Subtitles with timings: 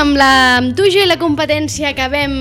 [0.00, 2.32] Amb la amb tu, jo i la competència acabem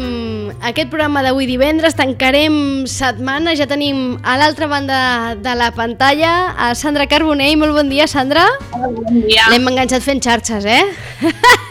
[0.63, 4.99] aquest programa d'avui divendres, tancarem setmana, ja tenim a l'altra banda
[5.35, 7.57] de la pantalla a Sandra Carbonell.
[7.59, 8.45] Molt bon dia, Sandra.
[8.71, 9.49] Bon dia.
[9.51, 10.85] L'hem enganxat fent xarxes, eh?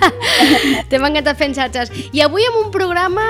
[0.91, 1.95] T'hem enganxat fent xarxes.
[2.13, 3.25] I avui amb un programa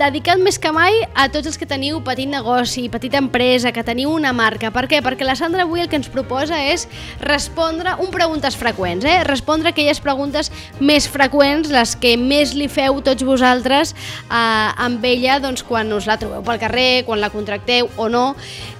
[0.00, 4.12] dedicat més que mai a tots els que teniu petit negoci, petita empresa, que teniu
[4.14, 4.70] una marca.
[4.72, 5.02] Per què?
[5.04, 6.86] Perquè la Sandra avui el que ens proposa és
[7.20, 9.18] respondre un preguntes freqüents, eh?
[9.28, 10.48] respondre aquelles preguntes
[10.80, 16.08] més freqüents, les que més li feu tots vosaltres eh, amb ella doncs, quan us
[16.08, 18.24] la trobeu pel carrer, quan la contracteu o no,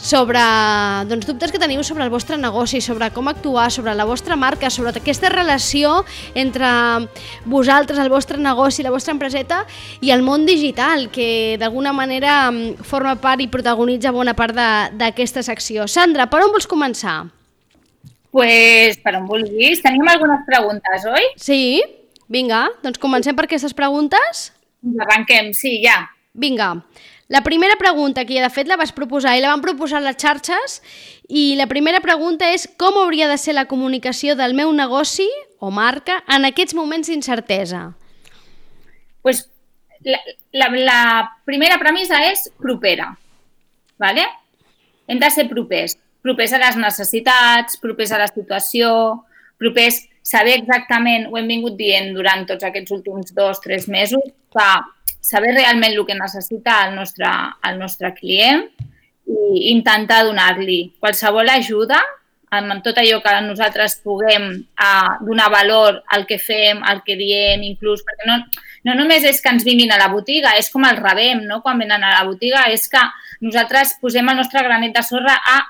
[0.00, 0.40] sobre
[1.10, 4.72] doncs, dubtes que teniu sobre el vostre negoci, sobre com actuar, sobre la vostra marca,
[4.72, 6.00] sobre aquesta relació
[6.34, 6.66] entre
[7.44, 9.66] vosaltres, el vostre negoci, la vostra empreseta
[10.00, 14.56] i el món digital, que d'alguna manera mm, forma part i protagonitza bona part
[14.96, 15.86] d'aquesta secció.
[15.90, 17.18] Sandra, per on vols començar?
[18.30, 19.82] pues, per on vulguis.
[19.82, 21.32] Tenim algunes preguntes, oi?
[21.40, 21.82] Sí,
[22.30, 24.50] vinga, doncs comencem per aquestes preguntes.
[25.04, 26.04] Arrenquem, sí, ja.
[26.32, 26.72] Vinga,
[27.28, 30.18] la primera pregunta, que ja de fet la vas proposar i la van proposar les
[30.18, 30.80] xarxes,
[31.28, 35.70] i la primera pregunta és com hauria de ser la comunicació del meu negoci o
[35.74, 37.90] marca en aquests moments d'incertesa?
[39.22, 39.50] pues,
[40.04, 40.20] la,
[40.52, 41.00] la, la
[41.44, 43.12] primera premissa és propera.
[44.00, 44.26] ¿vale?
[45.06, 45.98] Hem de ser propers.
[46.24, 48.90] Propers a les necessitats, propers a la situació,
[49.60, 54.68] propers saber exactament, ho hem vingut dient durant tots aquests últims dos, tres mesos, que
[55.20, 57.28] saber realment el que necessita el nostre,
[57.68, 58.64] el nostre client
[59.30, 62.00] i intentar donar-li qualsevol ajuda
[62.50, 67.62] amb tot allò que nosaltres puguem uh, donar valor al que fem, al que diem,
[67.62, 68.40] inclús, perquè no,
[68.88, 71.60] no només és que ens vinguin a la botiga, és com el rebem, no?
[71.62, 73.02] quan venen a la botiga, és que
[73.46, 75.60] nosaltres posem el nostre granet de sorra a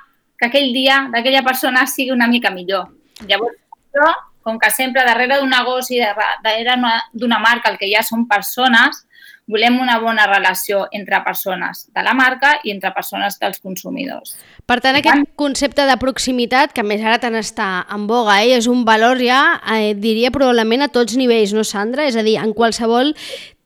[0.40, 2.88] que aquell dia d'aquella persona sigui una mica millor.
[3.28, 4.08] Llavors, això,
[4.42, 6.78] com que sempre darrere d'un negoci, darrere
[7.12, 9.04] d'una marca, el que hi ha són persones,
[9.50, 14.36] volem una bona relació entre persones de la marca i entre persones dels consumidors.
[14.66, 18.70] Per tant, aquest concepte de proximitat, que més ara tant està en boga, eh, és
[18.70, 22.06] un valor ja, eh, diria probablement a tots nivells, no Sandra?
[22.06, 23.14] És a dir, en qualsevol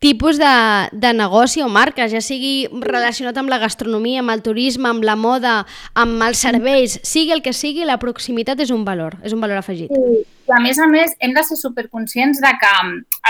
[0.04, 0.54] tipus de,
[0.92, 5.16] de negoci o marca, ja sigui relacionat amb la gastronomia, amb el turisme, amb la
[5.16, 5.54] moda,
[5.96, 9.62] amb els serveis, sigui el que sigui, la proximitat és un valor, és un valor
[9.62, 9.88] afegit.
[9.88, 10.24] Sí.
[10.52, 12.72] A més a més, hem de ser superconscients de que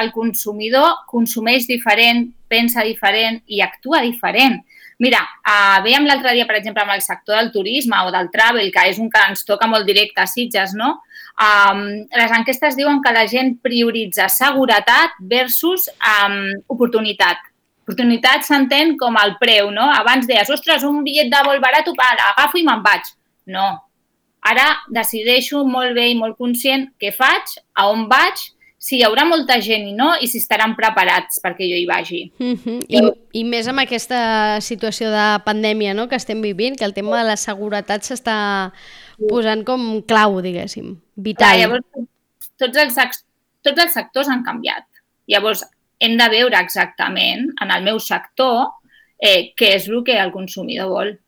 [0.02, 4.64] el consumidor consumeix diferent, pensa diferent i actua diferent.
[5.02, 8.70] Mira, uh, veiem l'altre dia, per exemple, amb el sector del turisme o del travel,
[8.72, 10.92] que és un que ens toca molt directe a Sitges, no?
[11.34, 11.82] Um,
[12.14, 16.38] les enquestes diuen que la gent prioritza seguretat versus um,
[16.70, 17.42] oportunitat.
[17.84, 19.90] Oportunitat s'entén com el preu, no?
[19.98, 23.10] Abans deies, ostres, un bitllet de vol barat, agafo i me'n vaig.
[23.50, 23.66] No.
[24.44, 28.53] Ara decideixo molt bé i molt conscient què faig, a on vaig
[28.84, 32.20] si hi haurà molta gent i no, i si estaran preparats perquè jo hi vagi.
[32.38, 32.80] Mm -hmm.
[32.88, 33.00] I,
[33.40, 37.24] I més amb aquesta situació de pandèmia no?, que estem vivint, que el tema de
[37.24, 38.72] la seguretat s'està
[39.28, 41.48] posant com clau, diguéssim, vital.
[41.48, 41.86] Clar, llavors,
[42.58, 43.24] tots els,
[43.62, 44.84] tots els sectors han canviat.
[45.26, 45.64] Llavors,
[45.98, 48.68] hem de veure exactament, en el meu sector,
[49.18, 51.18] eh, què és el que el consumidor vol.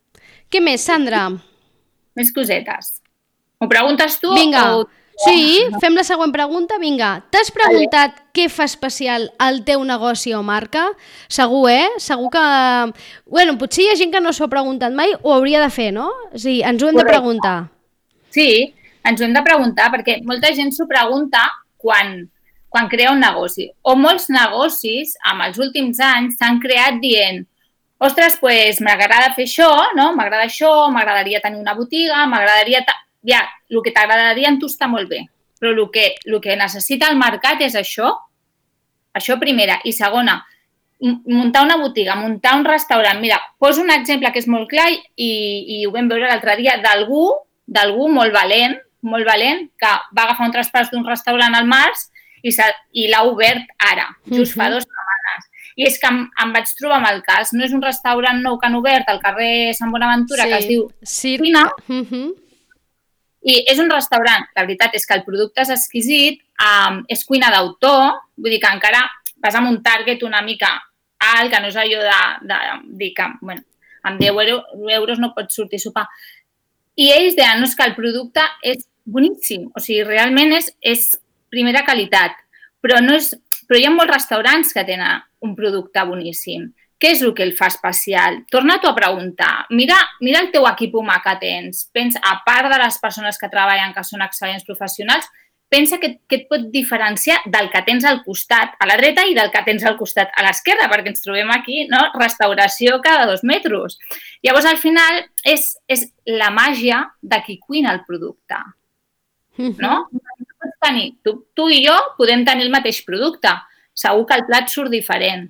[0.50, 1.30] Què més, Sandra?
[2.14, 3.00] Més cosetes.
[3.60, 4.34] M'ho preguntes tu?
[4.34, 4.76] Vinga.
[4.76, 4.84] O
[5.16, 6.76] Sí, fem la següent pregunta.
[6.80, 10.84] Vinga, t'has preguntat què fa especial el teu negoci o marca?
[11.32, 11.88] Segur, eh?
[12.02, 12.44] Segur que...
[13.24, 15.88] Bueno, potser hi ha gent que no s'ho ha preguntat mai, ho hauria de fer,
[15.96, 16.10] no?
[16.28, 17.56] O sigui, ens ho hem de preguntar.
[18.36, 18.50] Sí,
[19.08, 21.46] ens ho hem de preguntar perquè molta gent s'ho pregunta
[21.80, 22.18] quan,
[22.68, 23.70] quan crea un negoci.
[23.88, 27.46] O molts negocis, amb els últims anys, s'han creat dient
[27.96, 30.10] ostres, pues, m'agrada fer això, no?
[30.12, 32.84] M'agrada això, m'agradaria tenir una botiga, m'agradaria
[33.26, 35.24] ja, el que t'agradaria en tu està molt bé,
[35.60, 38.12] però el que, el que necessita el mercat és això,
[39.16, 39.80] això primera.
[39.84, 40.40] I segona,
[41.00, 43.20] muntar una botiga, muntar un restaurant.
[43.20, 45.30] Mira, poso un exemple que és molt clar i,
[45.80, 47.28] i ho vam veure l'altre dia d'algú,
[47.66, 52.08] d'algú molt valent, molt valent, que va agafar un traspàs d'un restaurant al març
[52.42, 52.52] i,
[52.92, 55.52] i l'ha obert ara, just fa dues setmanes.
[55.76, 57.52] I és que em, em vaig trobar amb el cas.
[57.52, 60.48] No és un restaurant nou que han obert al carrer Sant Bonaventura, sí.
[60.48, 61.36] que es diu sí.
[61.36, 62.30] Cuina, uh -huh.
[63.46, 67.52] I és un restaurant, la veritat és que el producte és exquisit, um, és cuina
[67.54, 69.04] d'autor, vull dir que encara
[69.42, 70.72] vas amb un target una mica
[71.18, 72.18] alt, que no és allò de,
[72.50, 72.58] de
[72.98, 73.62] dir que, bueno,
[74.06, 74.58] amb 10 euro,
[74.96, 76.06] euros no pots sortir a sopar.
[76.96, 81.06] I ells deien, no, és que el producte és boníssim, o sigui, realment és, és
[81.52, 82.34] primera qualitat,
[82.82, 83.30] però, no és,
[83.68, 86.70] però hi ha molts restaurants que tenen un producte boníssim.
[86.96, 88.38] Què és el que el fa especial?
[88.50, 89.66] Torna-t'ho a preguntar.
[89.76, 91.84] Mira, mira el teu equip humà que tens.
[91.92, 95.28] Pensa, a part de les persones que treballen, que són excel·lents professionals,
[95.68, 99.34] pensa que, que et pot diferenciar del que tens al costat a la dreta i
[99.36, 102.00] del que tens al costat a l'esquerra, perquè ens trobem aquí, no?
[102.16, 103.98] Restauració cada dos metres.
[104.46, 108.62] Llavors, al final, és, és la màgia de qui cuina el producte,
[109.82, 110.06] no?
[110.56, 113.52] Pots tenir, tu, tu i jo podem tenir el mateix producte,
[113.96, 115.48] segur que el plat surt diferent,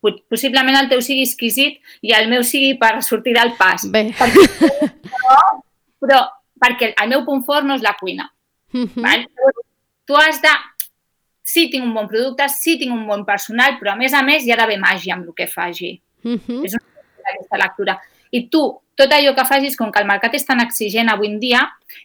[0.00, 3.84] possiblement el teu sigui exquisit i el meu sigui per sortir del pas.
[3.92, 4.08] Bé.
[4.16, 5.38] Però,
[6.00, 6.20] però
[6.60, 8.30] perquè el meu punt fort no és la cuina.
[8.72, 9.02] Uh -huh.
[9.02, 9.26] val?
[10.06, 10.52] Tu has de...
[11.42, 14.44] Sí, tinc un bon producte, sí, tinc un bon personal, però a més a més
[14.44, 16.00] hi ha d'haver màgia amb el que faci.
[16.22, 16.64] Uh -huh.
[16.64, 18.00] És una aquesta lectura.
[18.30, 21.38] I tu, tot allò que facis, com que el mercat és tan exigent avui en
[21.40, 21.64] dia,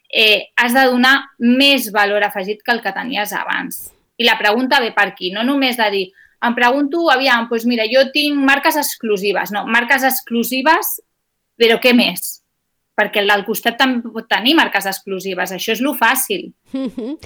[0.10, 3.92] eh, has de donar més valor afegit que el que tenies abans.
[4.18, 6.14] I la pregunta ve per aquí, no només de dir,
[6.48, 9.52] em pregunto, aviam, doncs mira, jo tinc marques exclusives.
[9.56, 10.98] No, marques exclusives,
[11.60, 12.36] però què més?
[12.96, 15.52] perquè el del costat també pot tenir marques exclusives.
[15.52, 16.54] Això és lo fàcil.
[16.72, 17.18] Uh -huh.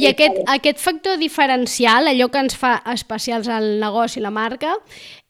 [0.00, 4.74] I aquest, aquest factor diferencial, allò que ens fa especials al negoci, la marca,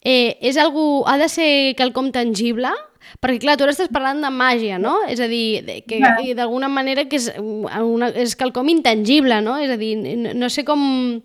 [0.00, 2.70] eh, és algú, ha de ser quelcom tangible?
[3.20, 5.04] Perquè, clar, tu ara estàs parlant de màgia, no?
[5.08, 6.00] És a dir, que
[6.34, 9.58] d'alguna manera que és, una, és quelcom intangible, no?
[9.58, 11.22] És a dir, no, no sé com...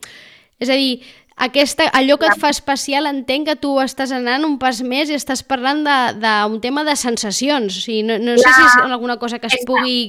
[0.59, 1.01] És a dir,
[1.37, 5.17] aquesta, allò que et fa especial, entenc que tu estàs anant un pas més i
[5.17, 7.77] estàs parlant d'un tema de sensacions.
[7.77, 9.99] O sigui, no, no sé si és alguna cosa que es pugui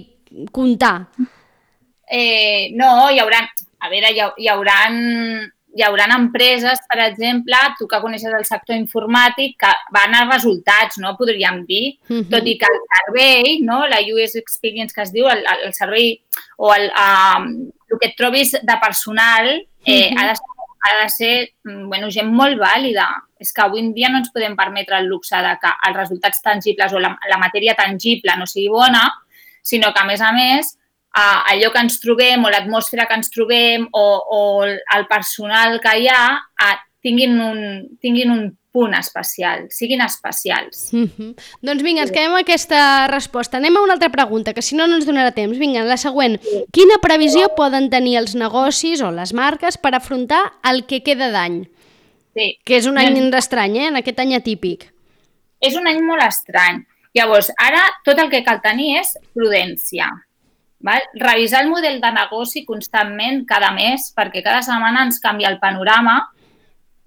[0.52, 1.08] contar.
[2.08, 3.44] Eh, no, hi haurà...
[3.78, 4.78] A veure, hi, hi haurà
[5.78, 10.98] hi haurà empreses, per exemple, tu que coneixes el sector informàtic, que van a resultats,
[10.98, 11.14] no?
[11.18, 12.24] podríem dir, uh -huh.
[12.32, 13.86] tot i que el servei, no?
[13.86, 16.20] la US Experience que es diu, el, el servei
[16.56, 19.46] o el, um, el que et trobis de personal
[19.84, 20.18] eh, uh -huh.
[20.18, 21.32] ha de ser ha de ser
[21.64, 23.06] mm, bueno, gent molt vàlida.
[23.38, 26.42] És que avui en dia no ens podem permetre el luxe de que els resultats
[26.42, 29.06] tangibles o la, la matèria tangible no sigui bona,
[29.62, 30.74] sinó que, a més a més,
[31.18, 34.04] allò que ens trobem o l'atmosfera que ens trobem o,
[34.38, 36.22] o el personal que hi ha
[37.02, 37.60] tinguin, un,
[38.02, 38.42] tinguin un
[38.72, 40.92] punt especial, siguin especials.
[40.92, 41.34] Mm -hmm.
[41.62, 43.56] Doncs vinga, ens quedem amb aquesta resposta.
[43.56, 45.58] Anem a una altra pregunta, que si no no ens donarà temps.
[45.58, 46.38] Vinga, la següent.
[46.72, 51.68] Quina previsió poden tenir els negocis o les marques per afrontar el que queda d'any?
[52.34, 52.58] Sí.
[52.64, 53.88] Que és un any estrany, eh?
[53.88, 54.92] En aquest any atípic.
[55.60, 56.84] És un any molt estrany.
[57.14, 60.06] Llavors, ara tot el que cal tenir és prudència.
[60.80, 61.02] Val?
[61.14, 66.28] Revisar el model de negoci constantment cada mes, perquè cada setmana ens canvia el panorama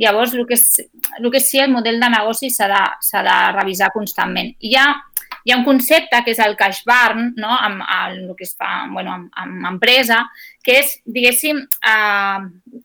[0.02, 0.82] Llavors, el que, és,
[1.20, 2.84] el que sí, el model de negoci s'ha de,
[3.28, 4.54] de revisar constantment.
[4.66, 4.86] Hi ha,
[5.46, 7.52] hi ha un concepte que és el cash burn, no?
[7.54, 10.24] amb, amb el que es fa bueno, amb, amb empresa,
[10.66, 11.62] que és, diguéssim,
[11.94, 12.80] eh,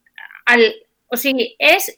[0.54, 0.66] el,
[1.08, 1.88] o sigui, és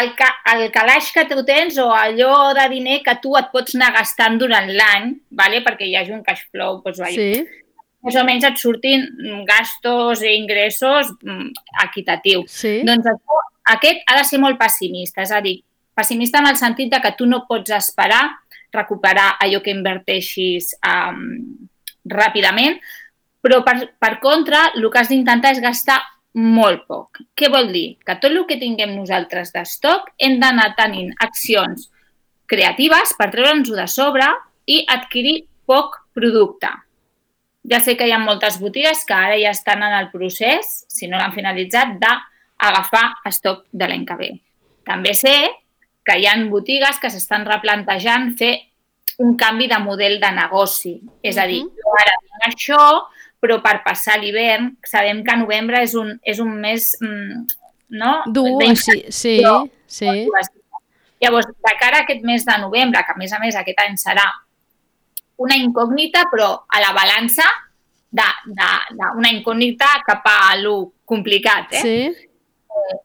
[0.00, 3.76] el, ca, el calaix que tu tens o allò de diner que tu et pots
[3.78, 5.62] anar gastant durant l'any, vale?
[5.64, 7.30] perquè hi hagi un cash flow, doncs, sí.
[8.06, 9.06] més o menys et surtin
[9.48, 11.52] gastos i ingressos mm,
[11.88, 12.62] equitatius.
[12.62, 12.78] Sí.
[12.86, 13.42] Doncs això
[13.74, 15.58] aquest ha de ser molt pessimista, és a dir,
[15.96, 18.24] pessimista en el sentit de que tu no pots esperar
[18.76, 21.22] recuperar allò que inverteixis um,
[22.10, 22.78] ràpidament,
[23.40, 26.00] però per, per contra el que has d'intentar és gastar
[26.36, 27.22] molt poc.
[27.34, 27.96] Què vol dir?
[28.04, 31.88] Que tot el que tinguem nosaltres d'estoc hem d'anar tenint accions
[32.50, 34.26] creatives per treure'ns-ho de sobre
[34.68, 36.68] i adquirir poc producte.
[37.66, 41.08] Ja sé que hi ha moltes botigues que ara ja estan en el procés, si
[41.10, 42.12] no l'han finalitzat, de
[42.68, 44.30] agafar estoc de l'any que ve.
[44.86, 45.36] També sé
[46.06, 48.54] que hi ha botigues que s'estan replantejant fer
[49.18, 50.94] un canvi de model de negoci.
[51.22, 52.82] És a dir, jo ara tinc això,
[53.42, 57.42] però per passar l'hivern, sabem que novembre és un, és un mes mm,
[57.98, 58.12] no?
[58.30, 59.40] dur, sí, sí,
[59.86, 60.12] sí.
[61.22, 63.96] Llavors, de cara a aquest mes de novembre, que a més a més aquest any
[63.98, 64.26] serà
[65.42, 67.46] una incògnita, però a la balança
[68.12, 70.76] d'una incògnita cap a lo
[71.08, 71.82] complicat, eh?
[71.82, 72.26] Sí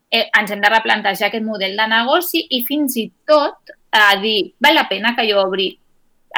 [0.10, 4.54] eh, ens hem de replantejar aquest model de negoci i fins i tot eh, dir,
[4.60, 5.72] val la pena que jo obri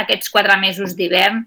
[0.03, 1.43] aquests quatre mesos d'hivern?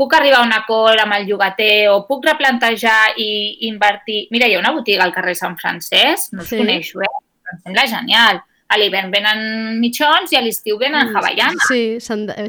[0.00, 4.22] Puc arribar a un acord amb el llogater o puc replantejar i invertir...
[4.32, 6.60] Mira, hi ha una botiga al carrer Sant Francesc, no us sí.
[6.62, 7.10] coneixo, eh?
[7.52, 8.40] Em sembla genial.
[8.70, 9.42] A l'hivern venen
[9.82, 11.66] mitjons i a l'estiu venen mm, hawaianes.
[11.68, 11.82] Sí,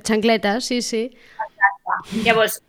[0.07, 1.03] xancletes, sí, sí.
[1.09, 2.21] Exacte.
[2.23, 2.61] Llavors,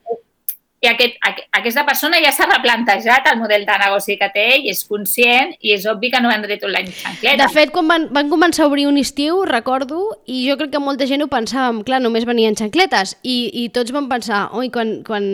[0.82, 1.14] i aquest,
[1.54, 5.76] aquesta persona ja s'ha replantejat el model de negoci que té i és conscient i
[5.76, 7.38] és obvi que no vendré tot l'any xancleta.
[7.38, 10.82] De fet, quan van, van començar a obrir un estiu, recordo, i jo crec que
[10.82, 14.96] molta gent ho pensàvem, clar, només venien xancletes, i, i tots van pensar, oi, quan,
[15.06, 15.30] quan,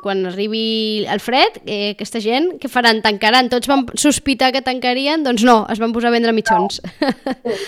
[0.00, 3.04] quan arribi el fred, eh, aquesta gent, què faran?
[3.04, 3.52] Tancaran?
[3.52, 5.28] Tots van sospitar que tancarien?
[5.28, 6.80] Doncs no, es van posar a vendre mitjons.
[6.80, 7.14] No.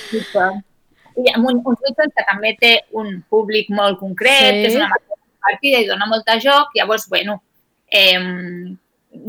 [0.08, 0.50] Sí, sí,
[1.20, 4.62] I amb un, uns mitjons que també té un públic molt concret, sí.
[4.62, 4.88] que és una
[5.42, 7.40] partida i dona molta joc, llavors, bueno,
[7.90, 8.20] eh,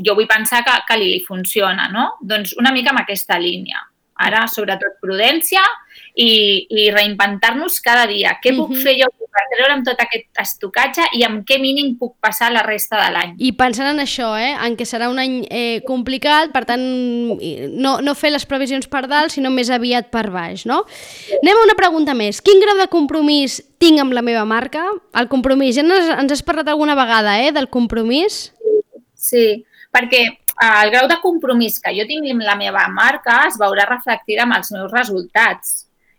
[0.06, 2.14] jo vull pensar que, que li funciona, no?
[2.22, 3.84] Doncs una mica amb aquesta línia.
[4.24, 5.64] Ara, sobretot, prudència
[6.16, 8.38] i, i reinventar-nos cada dia.
[8.44, 8.84] Què puc uh -huh.
[8.84, 13.00] fer jo per treure'm tot aquest estocatge i amb què mínim puc passar la resta
[13.02, 13.34] de l'any?
[13.42, 16.84] I pensant en això, eh, en què serà un any eh, complicat, per tant,
[17.74, 20.84] no, no fer les previsions per dalt, sinó més aviat per baix, no?
[21.42, 22.42] Anem a una pregunta més.
[22.46, 24.86] Quin grau de compromís tinc amb la meva marca?
[25.20, 28.54] El compromís, ja ens, ens has parlat alguna vegada, eh, del compromís?
[29.16, 30.26] Sí, perquè
[30.62, 34.58] el grau de compromís que jo tinc amb la meva marca es veurà reflectida amb
[34.58, 35.74] els meus resultats.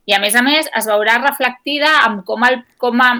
[0.05, 3.13] I, a més a més, es veurà reflectida amb com, el, com, a,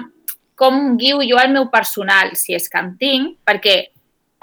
[0.59, 3.77] com guio jo el meu personal, si és que en tinc, perquè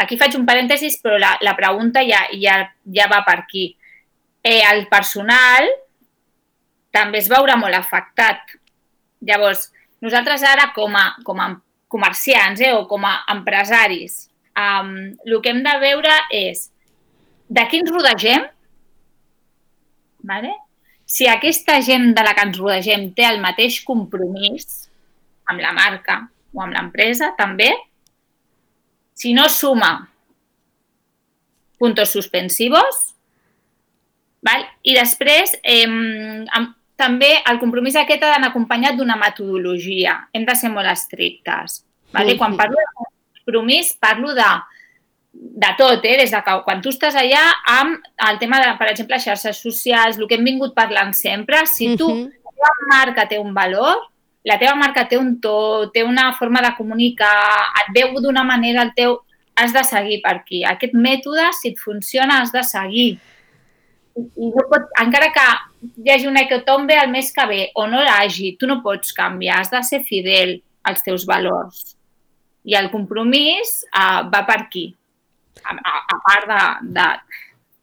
[0.03, 2.59] aquí faig un parèntesis, però la, la pregunta ja, ja,
[2.97, 3.69] ja va per aquí.
[4.43, 5.69] Eh, el personal
[6.93, 8.57] també es veurà molt afectat.
[9.23, 9.69] Llavors,
[10.03, 11.53] nosaltres ara com a, com a
[11.93, 14.93] comerciants eh, o com a empresaris um,
[15.27, 16.69] el que hem de veure és
[17.53, 18.45] de qui ens rodegem,
[20.29, 20.53] vale?
[21.13, 24.87] si aquesta gent de la que ens rodegem té el mateix compromís
[25.51, 26.23] amb la marca
[26.55, 27.69] o amb l'empresa, també,
[29.13, 29.93] si no suma
[31.83, 33.03] puntos suspensivos,
[34.47, 34.65] val?
[34.89, 40.21] i després eh, amb, també el compromís aquest ha d'anar acompanyat d'una metodologia.
[40.33, 41.83] Hem de ser molt estrictes.
[42.13, 42.37] Vale?
[42.39, 43.02] Quan parlo de
[43.43, 44.43] compromís parlo de,
[45.33, 46.17] de tot, eh?
[46.17, 47.43] des de que quan tu estàs allà
[47.79, 51.97] amb el tema de, per exemple, xarxes socials, el que hem vingut parlant sempre, si
[51.97, 52.31] tu, uh -huh.
[52.45, 54.09] la teva marca té un valor,
[54.45, 58.83] la teva marca té un to, té una forma de comunicar, et veu d'una manera
[58.83, 59.21] el teu...
[59.55, 60.65] Has de seguir per aquí.
[60.65, 63.21] Aquest mètode, si et funciona, has de seguir.
[64.17, 65.47] I, i no pot, encara que
[66.03, 69.61] hi hagi una hecatombe el mes que ve o no l'hagi, tu no pots canviar,
[69.61, 71.97] has de ser fidel als teus valors
[72.69, 74.87] i el compromís uh, va per aquí,
[75.63, 76.63] a, a, a part de,
[76.99, 77.07] de,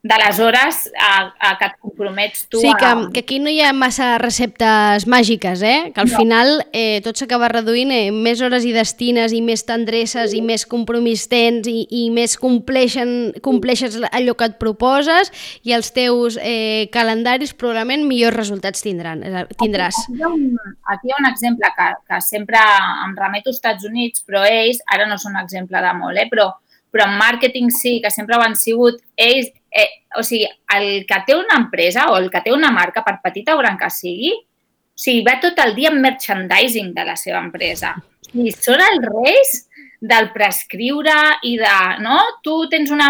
[0.01, 3.09] de les hores a, a que et compromets tu sí, que, a...
[3.11, 5.91] que aquí no hi ha massa receptes màgiques, eh?
[5.91, 6.15] Que al no.
[6.15, 10.63] final eh, tot s'acaba reduint eh, més hores i destines i més tendresses i més
[10.71, 15.33] compromís tens i, i més compleixen, compleixes allò que et proposes
[15.67, 19.25] i els teus eh, calendaris probablement millors resultats tindran,
[19.59, 19.99] tindràs.
[20.05, 20.47] Aquí hi ha un,
[20.95, 22.63] aquí hi ha un exemple que, que sempre
[23.03, 26.27] em remeto als Estats Units, però ells, ara no són un exemple de molt, eh?
[26.31, 26.53] però
[26.89, 31.21] però en màrqueting sí, que sempre ho han sigut, ells, eh, o sigui, el que
[31.27, 34.33] té una empresa o el que té una marca, per petita o gran que sigui,
[34.33, 37.95] o sigui, va tot el dia en merchandising de la seva empresa.
[37.97, 39.57] O sigui, són els reis
[39.99, 41.71] del prescriure i de,
[42.03, 42.17] no?
[42.43, 43.09] Tu tens una,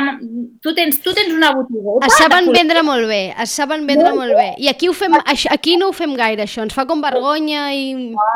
[0.62, 2.08] tu tens, tu tens una botigueta...
[2.10, 4.50] Es saben vendre molt bé, es saben vendre molt bé.
[4.58, 6.66] I aquí, ho fem, aquí no ho fem gaire, això.
[6.66, 7.94] Ens fa com vergonya i...
[8.16, 8.32] No.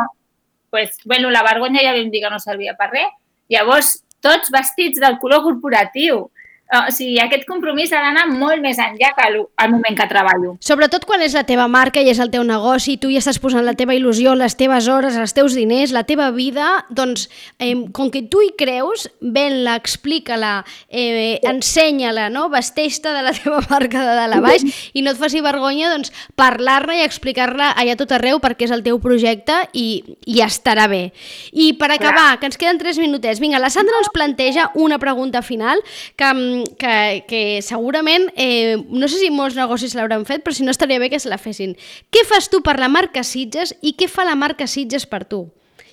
[0.73, 3.09] Pues, bueno, la vergonya ja vam dir que no servia per res.
[3.53, 6.27] Llavors, tots vestits del color corporatiu.
[6.73, 10.55] O sigui, aquest compromís ha d'anar molt més enllà que al moment que treballo.
[10.63, 13.65] Sobretot quan és la teva marca i és el teu negoci, tu hi estàs posant
[13.67, 17.27] la teva il·lusió, les teves hores, els teus diners, la teva vida, doncs,
[17.59, 20.53] eh, com que tu hi creus, ven-la, explica-la,
[20.89, 22.47] eh, ensenya-la, no?
[22.49, 26.13] vesteix-te de la teva marca de dalt a baix i no et faci vergonya doncs,
[26.39, 31.03] parlar-ne i explicar-la allà tot arreu perquè és el teu projecte i, i estarà bé.
[31.51, 35.43] I per acabar, que ens queden tres minutets, vinga, la Sandra ens planteja una pregunta
[35.45, 35.83] final
[36.17, 40.65] que mm, que, que segurament, eh, no sé si molts negocis l'hauran fet, però si
[40.65, 41.75] no estaria bé que se la fessin.
[42.13, 45.45] Què fas tu per la marca Sitges i què fa la marca Sitges per tu?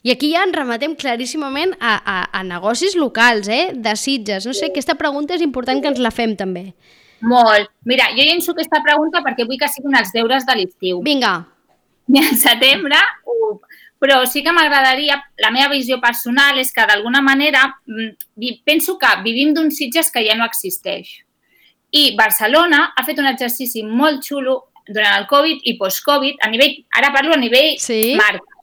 [0.02, 4.46] I aquí ja ens rematem claríssimament a, a, a negocis locals, eh, de Sitges.
[4.48, 6.70] No sé, aquesta pregunta és important que ens la fem també.
[7.20, 7.68] Molt.
[7.84, 11.02] Mira, jo llenço aquesta pregunta perquè vull que siguin els deures de l'estiu.
[11.04, 11.34] Vinga.
[12.10, 12.98] I al setembre
[13.28, 13.60] ho,
[14.00, 19.10] però sí que m'agradaria, la meva visió personal és que d'alguna manera mm, penso que
[19.22, 21.18] vivim d'un Sitges que ja no existeix.
[21.92, 24.56] I Barcelona ha fet un exercici molt xulo
[24.88, 28.14] durant el Covid i post-Covid, a nivell, ara parlo a nivell sí.
[28.16, 28.56] marca,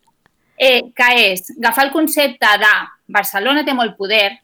[0.58, 2.74] eh, que és agafar el concepte de
[3.14, 4.40] Barcelona té molt poder,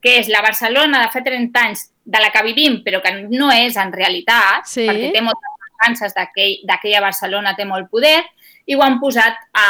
[0.00, 3.50] que és la Barcelona de fa 30 anys de la que vivim, però que no
[3.52, 4.86] és en realitat, sí.
[4.88, 8.22] perquè té moltes mancances d'aquella Barcelona té molt poder,
[8.64, 9.68] i ho han posat a,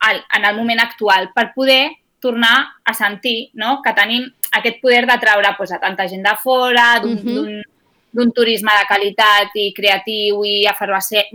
[0.00, 3.80] en el moment actual per poder tornar a sentir no?
[3.82, 7.62] que tenim aquest poder d'atraure pues, a tanta gent de fora, d'un uh -huh.
[8.16, 11.26] d'un turisme de qualitat i creatiu i efervescent.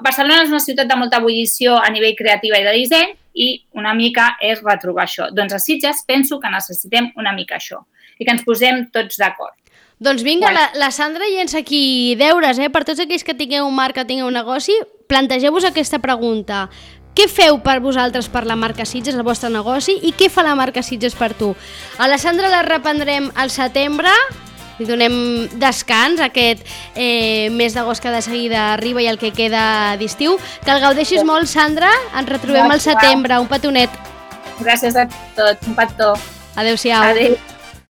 [0.00, 3.92] Barcelona és una ciutat de molta ebullició a nivell creativa i de disseny i una
[3.94, 5.30] mica és retrobar això.
[5.30, 7.84] Doncs a Sitges penso que necessitem una mica això
[8.18, 9.54] i que ens posem tots d'acord.
[10.00, 12.70] Doncs vinga, la, la Sandra llença aquí deures, eh?
[12.70, 14.72] Per tots aquells que tingueu un marc, que tingueu un negoci,
[15.12, 16.70] plantegeu-vos aquesta pregunta.
[17.16, 20.54] Què feu per vosaltres per la marca Sitges, el vostre negoci, i què fa la
[20.58, 21.54] marca Sitges per tu?
[21.98, 24.12] A la Sandra la reprendrem al setembre,
[24.80, 25.14] li donem
[25.60, 26.64] descans aquest
[26.94, 30.38] eh, mes d'agost que de seguida arriba i el que queda d'estiu.
[30.64, 31.92] Que el gaudeixis molt, Sandra.
[32.16, 33.36] Ens retrobem al setembre.
[33.44, 34.02] Un petonet.
[34.64, 35.04] Gràcies a
[35.36, 35.68] tots.
[35.68, 36.14] Un petó.
[36.56, 37.12] Adéu-siau.
[37.12, 37.36] Adéu.